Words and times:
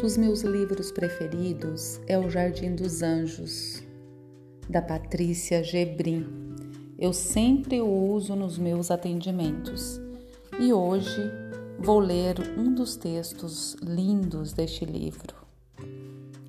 dos 0.00 0.16
meus 0.16 0.42
livros 0.42 0.92
preferidos 0.92 2.00
é 2.06 2.18
O 2.18 2.30
Jardim 2.30 2.74
dos 2.74 3.02
Anjos, 3.02 3.82
da 4.68 4.80
Patrícia 4.80 5.64
Gebrim. 5.64 6.26
Eu 6.98 7.12
sempre 7.12 7.80
o 7.80 7.88
uso 7.88 8.36
nos 8.36 8.56
meus 8.56 8.90
atendimentos 8.90 10.00
e 10.60 10.72
hoje 10.72 11.20
vou 11.78 11.98
ler 11.98 12.36
um 12.56 12.72
dos 12.72 12.96
textos 12.96 13.74
lindos 13.82 14.52
deste 14.52 14.84
livro. 14.84 15.34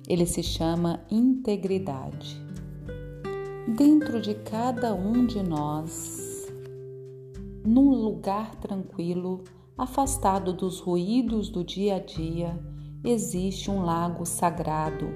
Ele 0.08 0.26
se 0.26 0.42
chama 0.42 1.00
Integridade. 1.10 2.40
Dentro 3.76 4.20
de 4.20 4.34
cada 4.34 4.94
um 4.94 5.26
de 5.26 5.42
nós, 5.42 6.46
num 7.64 7.90
lugar 7.90 8.54
tranquilo, 8.56 9.42
afastado 9.76 10.52
dos 10.52 10.80
ruídos 10.80 11.50
do 11.50 11.62
dia 11.62 11.96
a 11.96 11.98
dia, 11.98 12.58
existe 13.04 13.70
um 13.70 13.82
lago 13.84 14.24
sagrado 14.24 15.06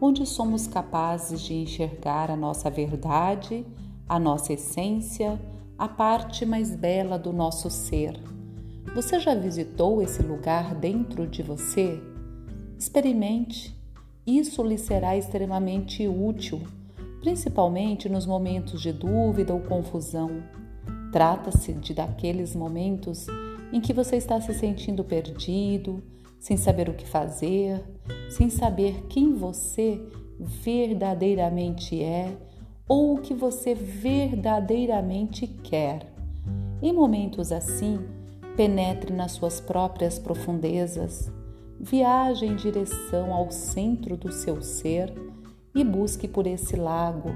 onde 0.00 0.26
somos 0.26 0.66
capazes 0.66 1.40
de 1.40 1.54
enxergar 1.54 2.30
a 2.30 2.36
nossa 2.36 2.70
verdade, 2.70 3.64
a 4.08 4.18
nossa 4.18 4.52
essência, 4.52 5.40
a 5.78 5.88
parte 5.88 6.44
mais 6.44 6.74
bela 6.74 7.18
do 7.18 7.32
nosso 7.32 7.70
ser. 7.70 8.18
Você 8.94 9.18
já 9.20 9.34
visitou 9.34 10.02
esse 10.02 10.22
lugar 10.22 10.74
dentro 10.74 11.26
de 11.26 11.42
você? 11.42 12.00
Experimente. 12.78 13.74
Isso 14.26 14.62
lhe 14.62 14.76
será 14.76 15.16
extremamente 15.16 16.06
útil, 16.08 16.60
principalmente 17.20 18.08
nos 18.08 18.26
momentos 18.26 18.80
de 18.80 18.92
dúvida 18.92 19.54
ou 19.54 19.60
confusão. 19.60 20.42
Trata-se 21.12 21.72
de 21.72 21.94
daqueles 21.94 22.54
momentos 22.54 23.26
em 23.72 23.80
que 23.80 23.92
você 23.92 24.16
está 24.16 24.40
se 24.40 24.52
sentindo 24.54 25.04
perdido, 25.04 26.02
sem 26.38 26.56
saber 26.56 26.88
o 26.88 26.94
que 26.94 27.06
fazer, 27.06 27.82
sem 28.28 28.50
saber 28.50 29.06
quem 29.08 29.34
você 29.34 30.00
verdadeiramente 30.38 32.02
é 32.02 32.36
ou 32.88 33.14
o 33.14 33.20
que 33.20 33.34
você 33.34 33.74
verdadeiramente 33.74 35.46
quer. 35.46 36.12
Em 36.80 36.92
momentos 36.92 37.50
assim, 37.50 37.98
penetre 38.56 39.12
nas 39.12 39.32
suas 39.32 39.60
próprias 39.60 40.18
profundezas, 40.18 41.30
viaje 41.80 42.46
em 42.46 42.54
direção 42.54 43.34
ao 43.34 43.50
centro 43.50 44.16
do 44.16 44.30
seu 44.30 44.62
ser 44.62 45.12
e 45.74 45.82
busque 45.82 46.28
por 46.28 46.46
esse 46.46 46.76
lago. 46.76 47.30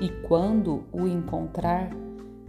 E 0.00 0.08
quando 0.26 0.84
o 0.92 1.06
encontrar, 1.06 1.90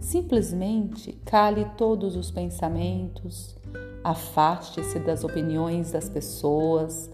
Simplesmente 0.02 1.12
cale 1.24 1.64
todos 1.78 2.16
os 2.16 2.28
pensamentos, 2.28 3.56
afaste-se 4.02 4.98
das 4.98 5.22
opiniões 5.22 5.92
das 5.92 6.08
pessoas, 6.08 7.08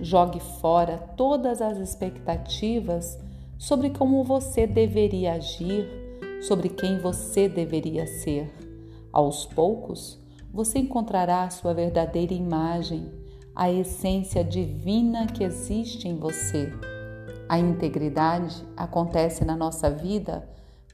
jogue 0.00 0.40
fora 0.40 0.96
todas 1.18 1.60
as 1.60 1.76
expectativas 1.76 3.18
sobre 3.58 3.90
como 3.90 4.24
você 4.24 4.66
deveria 4.66 5.34
agir, 5.34 5.86
sobre 6.40 6.70
quem 6.70 6.98
você 6.98 7.46
deveria 7.46 8.06
ser. 8.06 8.50
Aos 9.12 9.44
poucos, 9.44 10.18
você 10.50 10.78
encontrará 10.78 11.44
a 11.44 11.50
sua 11.50 11.74
verdadeira 11.74 12.32
imagem, 12.32 13.12
a 13.54 13.70
essência 13.70 14.42
divina 14.42 15.26
que 15.26 15.44
existe 15.44 16.08
em 16.08 16.16
você. 16.16 16.72
A 17.46 17.58
integridade 17.58 18.66
acontece 18.78 19.44
na 19.44 19.54
nossa 19.54 19.90
vida 19.90 20.48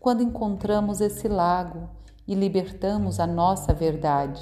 quando 0.07 0.23
encontramos 0.23 1.01
esse 1.01 1.27
lago 1.27 1.89
e 2.29 2.35
libertamos 2.37 3.19
a 3.19 3.27
nossa 3.27 3.75
verdade, 3.75 4.41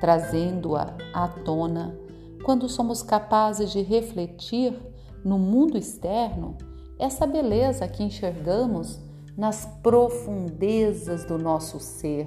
trazendo-a 0.00 0.92
à 1.14 1.28
tona, 1.28 1.96
quando 2.42 2.68
somos 2.68 3.00
capazes 3.00 3.70
de 3.70 3.80
refletir 3.80 4.76
no 5.24 5.38
mundo 5.38 5.78
externo 5.78 6.58
essa 6.98 7.28
beleza 7.28 7.86
que 7.86 8.02
enxergamos 8.02 8.98
nas 9.36 9.66
profundezas 9.84 11.24
do 11.24 11.38
nosso 11.38 11.78
ser. 11.78 12.26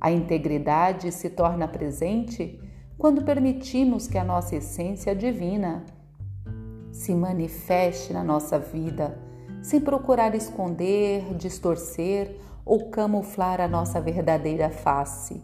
A 0.00 0.08
integridade 0.08 1.10
se 1.10 1.28
torna 1.28 1.66
presente 1.66 2.60
quando 2.96 3.24
permitimos 3.24 4.06
que 4.06 4.18
a 4.18 4.22
nossa 4.22 4.54
essência 4.54 5.16
divina 5.16 5.84
se 6.92 7.12
manifeste 7.12 8.12
na 8.12 8.22
nossa 8.22 8.56
vida 8.56 9.26
sem 9.62 9.80
procurar 9.80 10.34
esconder, 10.34 11.34
distorcer 11.34 12.36
ou 12.64 12.90
camuflar 12.90 13.60
a 13.60 13.68
nossa 13.68 14.00
verdadeira 14.00 14.70
face. 14.70 15.42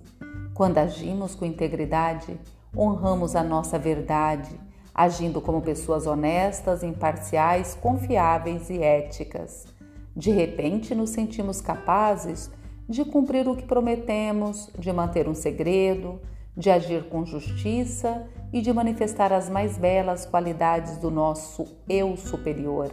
Quando 0.52 0.78
agimos 0.78 1.34
com 1.34 1.44
integridade, 1.44 2.38
honramos 2.76 3.34
a 3.34 3.42
nossa 3.42 3.78
verdade, 3.78 4.60
agindo 4.94 5.40
como 5.40 5.62
pessoas 5.62 6.06
honestas, 6.06 6.82
imparciais, 6.82 7.74
confiáveis 7.74 8.70
e 8.70 8.80
éticas. 8.80 9.66
De 10.14 10.30
repente, 10.30 10.94
nos 10.94 11.10
sentimos 11.10 11.60
capazes 11.60 12.50
de 12.88 13.04
cumprir 13.04 13.48
o 13.48 13.56
que 13.56 13.64
prometemos, 13.64 14.70
de 14.78 14.92
manter 14.92 15.28
um 15.28 15.34
segredo, 15.34 16.20
de 16.56 16.70
agir 16.70 17.08
com 17.08 17.24
justiça 17.24 18.26
e 18.52 18.60
de 18.60 18.72
manifestar 18.72 19.32
as 19.32 19.48
mais 19.48 19.76
belas 19.76 20.24
qualidades 20.24 20.98
do 20.98 21.10
nosso 21.10 21.66
eu 21.88 22.16
superior. 22.16 22.92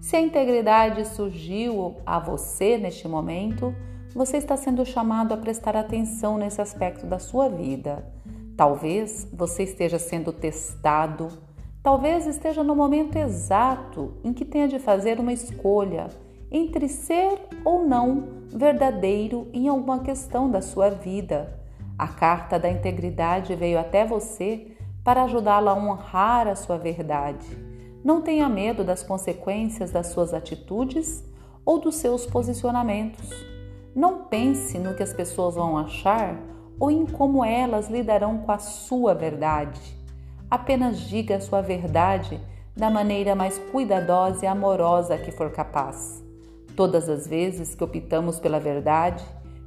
Se 0.00 0.16
a 0.16 0.20
integridade 0.20 1.04
surgiu 1.06 1.96
a 2.06 2.18
você 2.18 2.78
neste 2.78 3.08
momento, 3.08 3.74
você 4.14 4.36
está 4.36 4.56
sendo 4.56 4.84
chamado 4.86 5.34
a 5.34 5.36
prestar 5.36 5.76
atenção 5.76 6.38
nesse 6.38 6.60
aspecto 6.60 7.06
da 7.06 7.18
sua 7.18 7.48
vida. 7.48 8.06
Talvez 8.56 9.28
você 9.32 9.64
esteja 9.64 9.98
sendo 9.98 10.32
testado, 10.32 11.28
talvez 11.82 12.26
esteja 12.26 12.64
no 12.64 12.74
momento 12.74 13.16
exato 13.16 14.14
em 14.24 14.32
que 14.32 14.44
tenha 14.44 14.68
de 14.68 14.78
fazer 14.78 15.20
uma 15.20 15.32
escolha 15.32 16.08
entre 16.50 16.88
ser 16.88 17.38
ou 17.64 17.86
não 17.86 18.28
verdadeiro 18.48 19.48
em 19.52 19.68
alguma 19.68 20.00
questão 20.00 20.50
da 20.50 20.62
sua 20.62 20.88
vida. 20.88 21.60
A 21.98 22.08
carta 22.08 22.58
da 22.58 22.70
integridade 22.70 23.54
veio 23.54 23.78
até 23.78 24.06
você 24.06 24.68
para 25.04 25.24
ajudá-la 25.24 25.72
a 25.72 25.76
honrar 25.76 26.46
a 26.46 26.54
sua 26.54 26.78
verdade. 26.78 27.46
Não 28.04 28.20
tenha 28.20 28.48
medo 28.48 28.84
das 28.84 29.02
consequências 29.02 29.90
das 29.90 30.08
suas 30.08 30.32
atitudes 30.32 31.24
ou 31.64 31.80
dos 31.80 31.96
seus 31.96 32.26
posicionamentos. 32.26 33.30
Não 33.94 34.24
pense 34.24 34.78
no 34.78 34.94
que 34.94 35.02
as 35.02 35.12
pessoas 35.12 35.56
vão 35.56 35.76
achar 35.76 36.38
ou 36.78 36.90
em 36.90 37.04
como 37.04 37.44
elas 37.44 37.88
lidarão 37.88 38.38
com 38.38 38.52
a 38.52 38.58
sua 38.58 39.14
verdade. 39.14 39.80
Apenas 40.50 41.00
diga 41.00 41.36
a 41.36 41.40
sua 41.40 41.60
verdade 41.60 42.40
da 42.76 42.88
maneira 42.88 43.34
mais 43.34 43.58
cuidadosa 43.72 44.44
e 44.44 44.48
amorosa 44.48 45.18
que 45.18 45.32
for 45.32 45.50
capaz. 45.50 46.24
Todas 46.76 47.08
as 47.08 47.26
vezes 47.26 47.74
que 47.74 47.82
optamos 47.82 48.38
pela 48.38 48.60
verdade, 48.60 49.24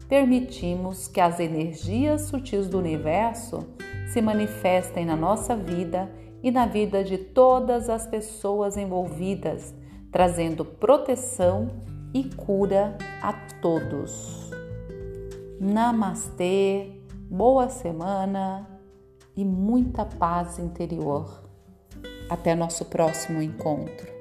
permitimos 0.07 1.09
que 1.09 1.19
as 1.19 1.39
energias 1.39 2.21
sutis 2.21 2.69
do 2.69 2.79
universo 2.79 3.67
se 4.11 4.21
manifestem 4.21 5.05
na 5.05 5.15
nossa 5.15 5.55
vida 5.55 6.09
e 6.43 6.51
na 6.51 6.65
vida 6.65 7.03
de 7.03 7.17
todas 7.17 7.89
as 7.89 8.07
pessoas 8.07 8.77
envolvidas, 8.77 9.73
trazendo 10.11 10.65
proteção 10.65 11.69
e 12.13 12.23
cura 12.23 12.97
a 13.21 13.33
todos. 13.61 14.49
Namastê, 15.59 17.01
boa 17.29 17.69
semana 17.69 18.67
e 19.35 19.45
muita 19.45 20.05
paz 20.05 20.59
interior. 20.59 21.43
Até 22.29 22.55
nosso 22.55 22.85
próximo 22.85 23.41
encontro. 23.41 24.11